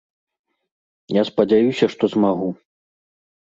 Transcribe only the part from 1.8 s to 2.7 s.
што змагу.